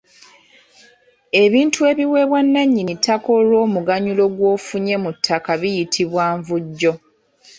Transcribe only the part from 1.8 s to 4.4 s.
ebiweebwa nnannyini ttaka olw’omuganyulo